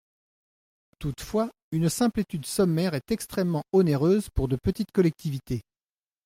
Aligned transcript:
Toutefois, 0.97 1.51
une 1.71 1.87
simple 1.87 2.21
étude 2.21 2.47
sommaire 2.47 2.95
est 2.95 3.11
extrêmement 3.11 3.65
onéreuse 3.71 4.29
pour 4.33 4.47
de 4.47 4.55
petites 4.55 4.91
collectivités. 4.91 5.61